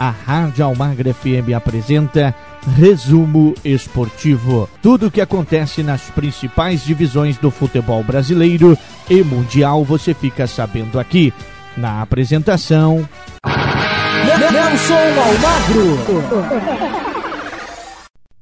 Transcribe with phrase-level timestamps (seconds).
[0.00, 2.34] a Rádio Almagra FM apresenta
[2.74, 4.66] Resumo Esportivo.
[4.80, 8.78] Tudo o que acontece nas principais divisões do futebol brasileiro
[9.10, 11.34] e mundial você fica sabendo aqui.
[11.76, 13.06] Na apresentação.
[14.24, 15.98] Nelson Almagro.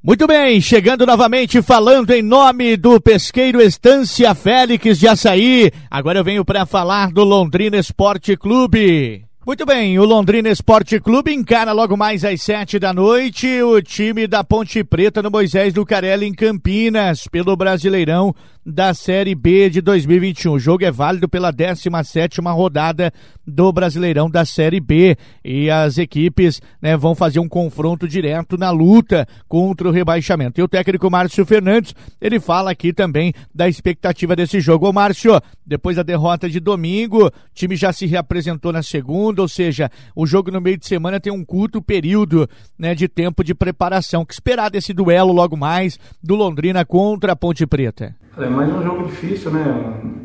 [0.00, 5.72] Muito bem, chegando novamente falando em nome do pesqueiro Estância Félix de Açaí.
[5.90, 9.27] Agora eu venho para falar do Londrina Esporte Clube.
[9.48, 14.26] Muito bem, o Londrina Esporte Clube encara logo mais às sete da noite o time
[14.26, 18.34] da Ponte Preta no Moisés do Carelli em Campinas, pelo Brasileirão
[18.70, 20.52] da Série B de 2021.
[20.52, 23.10] O jogo é válido pela 17 rodada
[23.46, 28.70] do Brasileirão da Série B e as equipes né, vão fazer um confronto direto na
[28.70, 30.60] luta contra o rebaixamento.
[30.60, 34.86] E o técnico Márcio Fernandes, ele fala aqui também da expectativa desse jogo.
[34.86, 39.48] Ô Márcio, depois da derrota de domingo, o time já se reapresentou na segunda, ou
[39.48, 42.46] seja, o jogo no meio de semana tem um curto período
[42.78, 44.22] né, de tempo de preparação.
[44.22, 48.14] O que esperar desse duelo logo mais do Londrina contra a Ponte Preta?
[48.40, 50.20] É mais um jogo difícil, né?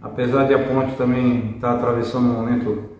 [0.00, 2.90] Apesar de a Ponte também estar tá atravessando um momento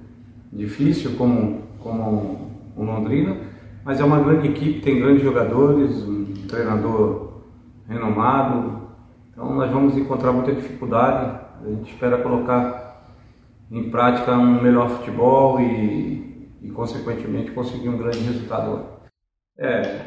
[0.53, 3.37] difícil como, como o Londrina,
[3.84, 7.43] mas é uma grande equipe, tem grandes jogadores, um treinador
[7.89, 8.89] renomado,
[9.31, 11.41] então nós vamos encontrar muita dificuldade.
[11.65, 13.06] A gente espera colocar
[13.71, 18.84] em prática um melhor futebol e, e consequentemente conseguir um grande resultado.
[19.56, 20.06] É,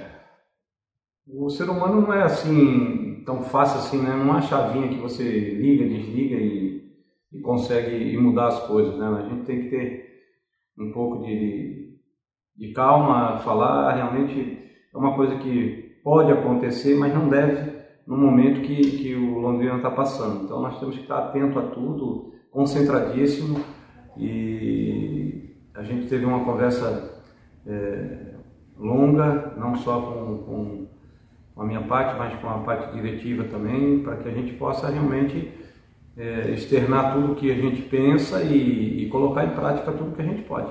[1.34, 4.10] o ser humano não é assim tão fácil assim, né?
[4.10, 6.84] Não é uma chavinha que você liga, desliga e,
[7.32, 9.08] e consegue mudar as coisas, né?
[9.08, 10.04] A gente tem que ter
[10.78, 11.98] um pouco de,
[12.58, 14.60] de calma, falar realmente
[14.94, 17.74] é uma coisa que pode acontecer, mas não deve
[18.06, 20.44] no momento que, que o Londrina está passando.
[20.44, 23.60] Então nós temos que estar atento a tudo, concentradíssimo
[24.18, 27.24] e a gente teve uma conversa
[27.66, 28.36] é,
[28.78, 30.88] longa, não só com, com
[31.56, 34.88] com a minha parte, mas com a parte diretiva também, para que a gente possa
[34.90, 35.52] realmente
[36.18, 40.22] é, externar tudo o que a gente pensa e, e, colocar em prática tudo que
[40.22, 40.68] a gente pode.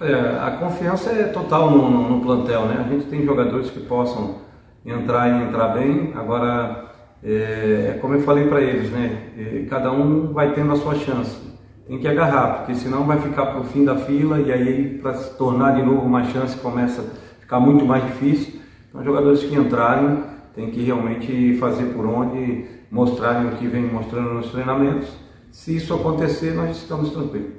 [0.00, 2.84] É, a confiança é total no, no, no, plantel, né?
[2.86, 4.38] A gente tem jogadores que possam
[4.84, 6.12] entrar e entrar bem.
[6.14, 6.90] Agora,
[7.22, 9.30] é, como eu falei para eles, né?
[9.36, 11.38] É, cada um vai tendo a sua chance.
[11.86, 15.12] Tem que agarrar, porque senão vai ficar para o fim da fila e aí para
[15.14, 18.60] se tornar de novo uma chance começa a ficar muito mais difícil.
[18.90, 20.22] Então, jogadores que entrarem
[20.54, 25.08] têm que realmente fazer por onde, mostrarem o que vem mostrando nos treinamentos.
[25.50, 27.52] Se isso acontecer, nós estamos tranquilos.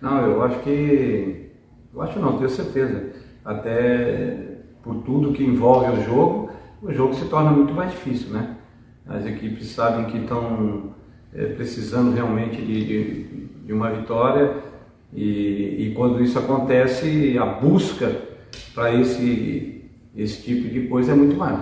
[0.00, 1.50] Não, eu acho que.
[1.94, 3.10] Eu acho não, tenho certeza.
[3.44, 6.50] Até por tudo que envolve o jogo,
[6.82, 8.56] o jogo se torna muito mais difícil, né?
[9.06, 10.94] As equipes sabem que estão
[11.32, 13.24] é, precisando realmente de, de,
[13.66, 14.56] de uma vitória
[15.12, 18.10] e, e, quando isso acontece, a busca
[18.74, 19.81] para esse
[20.16, 21.58] esse tipo de coisa é muito mais.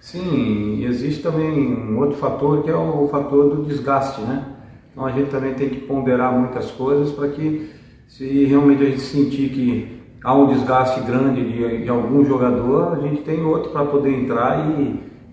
[0.00, 4.46] Sim, existe também um outro fator que é o fator do desgaste, né?
[4.90, 7.70] Então a gente também tem que ponderar muitas coisas para que
[8.08, 13.00] se realmente a gente sentir que há um desgaste grande de, de algum jogador, a
[13.00, 14.66] gente tem outro para poder entrar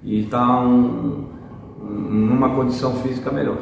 [0.04, 1.28] e estar tá um,
[1.82, 3.58] numa condição física melhor.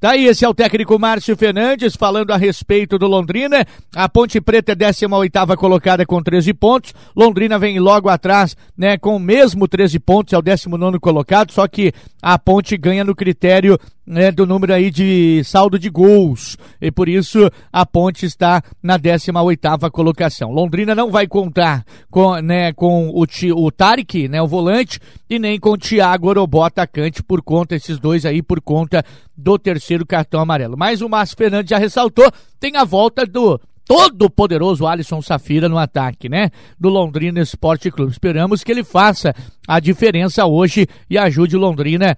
[0.00, 3.66] Daí esse é o técnico Márcio Fernandes falando a respeito do Londrina.
[3.96, 6.94] A Ponte Preta é 18 colocada com 13 pontos.
[7.16, 11.66] Londrina vem logo atrás, né, com o mesmo 13 pontos, é o 19 colocado, só
[11.66, 11.92] que
[12.22, 13.76] a Ponte ganha no critério
[14.08, 16.56] né, do número aí de saldo de gols.
[16.80, 20.50] E por isso a Ponte está na 18ª colocação.
[20.50, 23.24] Londrina não vai contar com, né, com o,
[23.56, 24.98] o Tarek, né, o volante,
[25.28, 29.04] e nem com o Thiago Orobó, atacante, por conta, esses dois aí, por conta
[29.36, 30.76] do terceiro cartão amarelo.
[30.76, 35.78] Mas o Márcio Fernandes já ressaltou, tem a volta do todo poderoso Alisson Safira no
[35.78, 36.50] ataque, né?
[36.78, 38.12] Do Londrina Esporte Clube.
[38.12, 39.34] Esperamos que ele faça
[39.66, 42.16] a diferença hoje e ajude Londrina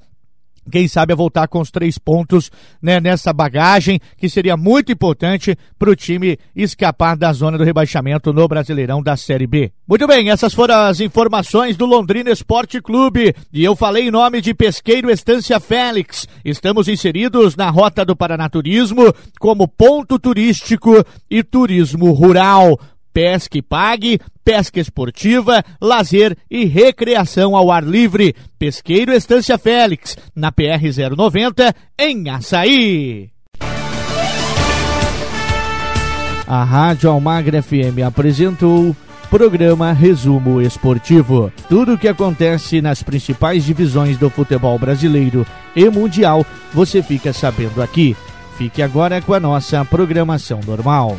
[0.70, 2.50] quem sabe a voltar com os três pontos
[2.80, 8.32] né, nessa bagagem, que seria muito importante para o time escapar da zona do rebaixamento
[8.32, 9.72] no Brasileirão da Série B.
[9.86, 13.34] Muito bem, essas foram as informações do Londrina Esporte Clube.
[13.52, 16.28] E eu falei em nome de Pesqueiro Estância Félix.
[16.44, 22.78] Estamos inseridos na Rota do Paranaturismo como ponto turístico e turismo rural.
[23.12, 28.34] Pesque Pague, pesca esportiva, lazer e recreação ao ar livre.
[28.58, 30.82] Pesqueiro Estância Félix, na PR
[31.16, 33.30] 090, em Açaí.
[36.46, 38.94] A Rádio Almagra FM apresentou
[39.30, 41.52] programa Resumo Esportivo.
[41.68, 45.46] Tudo o que acontece nas principais divisões do futebol brasileiro
[45.76, 48.16] e mundial, você fica sabendo aqui.
[48.58, 51.16] Fique agora com a nossa programação normal.